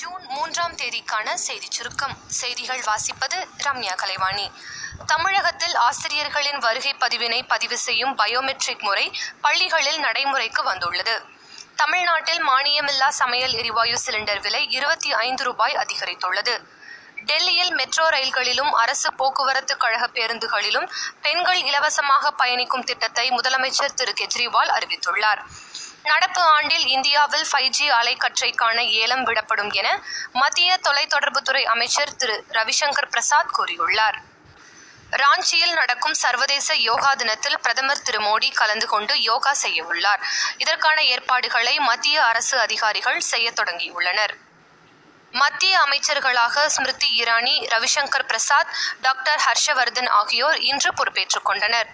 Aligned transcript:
June 0.00 0.24
மூன்றாம் 0.28 0.74
தேதிக்கான 0.76 1.34
செய்திச் 1.34 1.76
சுருக்கம். 1.76 2.16
செய்திகள் 2.26 2.80
வாசிப்பது 2.80 3.38
ரம்யா 3.64 3.94
கலைவாணி. 3.94 4.52
தமிழகத்தில் 5.06 5.74
ஆசிரியர்களின் 5.74 6.58
வருகை 6.58 6.92
பதிவினை 6.94 7.40
பதிவு 7.48 7.78
செய்யும் 7.78 8.18
பயோமெட்ரிக் 8.18 8.80
முறை 8.80 9.06
பள்ளிகளில் 9.40 9.98
நடைமுறைக்கு 9.98 10.62
வந்துள்ளது. 10.62 11.22
தமிழ்நாட்டில் 11.76 12.48
மானியமில்லா 12.48 13.08
சமையல் 13.08 13.52
எரிவாயு 13.52 13.98
சிலிண்டர் 14.06 14.40
விலை 14.40 14.62
இருபத்தி 14.70 15.12
ஐந்து 15.12 15.44
ரூபாய் 15.44 15.76
அதிகரித்துள்ளது. 15.76 16.54
டெல்லியில் 17.24 17.72
மெட்ரோ 17.72 18.08
ரயில்களிலும் 18.08 18.72
அரசு 18.72 19.14
போக்குவரத்து 19.14 19.76
கழக 19.76 20.06
பேருந்துகளிலும் 20.06 20.90
பெண்கள் 21.22 21.62
இலவசமாக 21.62 22.30
பயணிக்கும் 22.30 22.84
திட்டத்தை 22.84 23.30
முதலமைச்சர் 23.30 23.96
திரு 23.98 24.12
கெஜ்ரிவால் 24.12 24.72
அறிவித்துள்ளார். 24.78 25.42
நடப்பு 26.12 26.42
ஆண்டில் 26.56 26.86
இந்தியாவில் 26.86 27.46
ஃபைவ் 27.50 27.74
ஜி 27.76 27.86
அலைக்கற்றைக்கான 27.90 28.78
ஏலம் 29.00 29.24
விடப்படும் 29.24 29.70
என 29.70 29.88
மத்திய 30.32 30.78
தொலைத்தொடர்புத்துறை 30.82 31.62
அமைச்சர் 31.64 32.16
திரு. 32.16 32.36
ரவிசங்கர் 32.48 33.10
பிரசாத் 33.10 33.52
கூறியுள்ளார். 33.58 34.18
ராஞ்சியில் 35.12 35.72
நடக்கும் 35.72 36.14
சர்வதேச 36.14 36.74
யோகா 36.74 37.10
தினத்தில் 37.14 37.60
பிரதமர் 37.62 38.02
திரு. 38.02 38.20
மோடி 38.20 38.48
கலந்து 38.54 38.86
கொண்டு 38.86 39.14
யோகா 39.22 39.52
செய்ய 39.52 39.84
உள்ளார். 39.84 40.24
இதற்கான 40.56 40.98
ஏற்பாடுகளை 41.12 41.74
மத்திய 41.90 42.24
அரசு 42.24 42.56
அதிகாரிகள் 42.58 43.20
செய்ய 43.30 43.52
தொடங்கியுள்ளனர். 43.60 44.34
மத்திய 45.32 45.74
அமைச்சர்களாக 45.84 46.66
ஸ்மிருதி 46.66 47.08
இரானி 47.22 47.54
ரவிசங்கர் 47.74 48.28
பிரசாத் 48.32 48.74
டாக்டர் 49.00 49.40
ஹர்ஷவர்தன் 49.46 50.10
ஆகியோர் 50.20 50.60
இன்று 50.72 50.92
பொறுப்பேற்றுக் 50.94 51.48
கொண்டனர். 51.50 51.90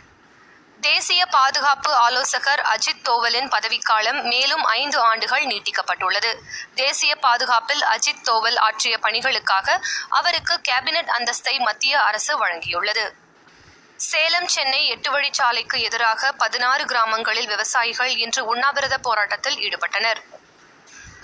தேசிய 0.85 1.27
பாதுகாப்பு 1.27 1.91
ஆலோசகர் 1.95 2.63
அஜித் 2.73 3.03
தோவலின் 3.09 3.49
பதவிக்காலம் 3.49 4.19
மேலும் 4.23 4.65
ஐந்து 4.65 4.99
ஆண்டுகள் 5.01 5.45
நீட்டிக்கப்பட்டுள்ளது. 5.47 6.31
தேசிய 6.75 7.13
பாதுகாப்பில் 7.17 7.83
அஜித் 7.95 8.23
தோவல் 8.23 8.57
ஆற்றிய 8.57 8.99
பணிகளுக்காக 9.03 9.77
அவருக்கு 10.09 10.61
கேபினெட் 10.69 11.13
அந்தஸ்தை 11.19 11.55
மத்திய 11.59 12.03
அரசு 12.03 12.33
வழங்கியுள்ளது. 12.41 13.05
சேலம் 13.97 14.49
சென்னை 14.49 14.83
எட்டு 14.87 15.11
வழிச்சாலைக்கு 15.13 15.81
எதிராக 15.89 16.33
பதினாறு 16.33 16.85
கிராமங்களில் 16.85 17.47
விவசாயிகள் 17.47 18.15
இன்று 18.17 18.45
உண்ணாவிரத 18.45 18.99
போராட்டத்தில் 18.99 19.61
ஈடுபட்டனர். 19.67 20.21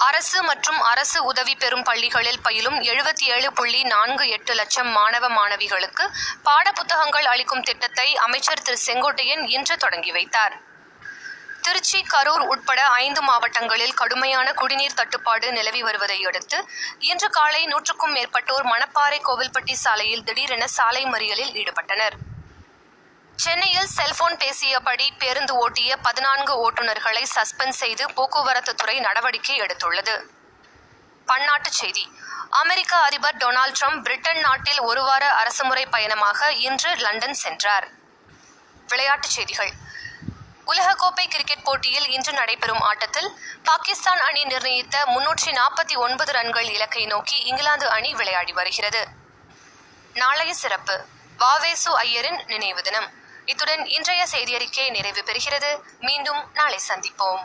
அரசு 0.06 0.38
மற்றும் 0.42 0.78
அரசு 0.90 1.18
உதவி 1.30 1.54
பெறும் 1.62 1.84
பள்ளிகளில் 1.88 2.40
பயிலும் 2.44 2.78
எழுபத்தி 2.90 3.24
ஏழு 3.34 3.48
புள்ளி 3.58 3.80
நான்கு 3.92 4.24
எட்டு 4.36 4.52
லட்சம் 4.54 4.90
மாணவ 4.98 5.28
மாணவிகளுக்கு 5.28 6.04
பாடப்புத்தகங்கள் 6.46 7.28
அளிக்கும் 7.32 7.66
திட்டத்தை 7.68 8.08
அமைச்சர் 8.26 8.64
திரு 8.66 8.78
செங்கோட்டையன் 8.86 9.44
இன்று 9.56 9.76
தொடங்கி 9.76 10.12
வைத்தார். 10.16 10.54
திருச்சி 11.64 11.98
கரூர் 12.12 12.44
உட்பட 12.52 12.80
ஐந்து 13.04 13.22
மாவட்டங்களில் 13.22 13.94
கடுமையான 14.00 14.48
குடிநீர் 14.60 14.98
தட்டுப்பாடு 15.00 15.46
நிலவி 15.58 15.82
வருவதை 15.88 16.18
அடுத்து 16.30 16.58
இன்று 17.10 17.30
காலை 17.38 17.62
நூற்றுக்கும் 17.72 18.16
மேற்பட்டோர் 18.16 18.66
மணப்பாறை 18.72 19.20
கோவில்பட்டி 19.28 19.76
சாலையில் 19.84 20.26
திடீரென 20.28 20.66
சாலை 20.78 21.04
மறியலில் 21.14 21.54
ஈடுபட்டனர். 21.60 22.16
சென்னையில் 23.40 23.86
செல்போன் 23.86 24.36
பேசியபடி 24.36 25.08
பேருந்து 25.18 25.54
ஓட்டிய 25.54 25.96
பதினான்கு 25.96 26.70
ஓட்டுநர்களை 26.70 27.26
சஸ்பெண்ட் 27.34 27.68
செய்து 27.68 28.12
போக்குவரத்து 28.12 28.74
துறை 28.74 29.00
நடவடிக்கை 29.00 29.60
எடுத்துள்ளது. 29.60 30.22
பன்னாட்டுச் 31.26 31.78
செய்தி. 31.80 32.12
அமெரிக்க 32.50 32.96
அதிபர் 32.96 33.36
டொனால்ட் 33.36 33.74
ட்ரம்ப் 33.80 34.02
பிரிட்டன் 34.02 34.40
நாட்டில் 34.40 34.80
ஒருவார 34.80 35.32
அரசுமுறை 35.32 35.86
பயணமாக 35.86 36.52
இன்று 36.52 36.94
லண்டன் 36.96 37.34
சென்றார். 37.34 37.88
விளையாட்டுச் 38.88 39.30
செய்திகள். 39.30 39.72
உலகக்கோப்பை 40.66 41.28
கிரிக்கெட் 41.28 41.64
போட்டியில் 41.64 42.08
இன்று 42.08 42.32
நடைபெறும் 42.32 42.80
ஆட்டத்தில் 42.80 43.38
பாகிஸ்தான் 43.64 44.20
அணி 44.20 44.44
நிர்ணயித்த 44.44 45.04
முன்னூற்றி 45.04 45.50
நாற்பத்தி 45.50 45.96
ஒன்பது 45.96 46.32
ரன்கள் 46.32 46.68
இலக்கை 46.68 47.06
நோக்கி 47.06 47.36
இங்கிலாந்து 47.36 47.88
அணி 47.88 48.14
விளையாடி 48.14 48.52
வருகிறது. 48.52 49.06
நாளைய 50.14 50.54
சிறப்பு. 50.54 51.04
வாவேசு 51.38 51.98
ஐயரின் 51.98 52.44
நினைவு 52.46 52.82
தினம். 52.82 53.18
இத்துடன் 53.44 53.86
இன்றைய 53.86 54.26
செய்தியறிக்கை 54.30 54.90
நிறைவு 54.90 55.22
பெறுகிறது. 55.22 55.80
மீண்டும் 56.00 56.50
நாளை 56.54 56.78
சந்திப்போம். 56.88 57.42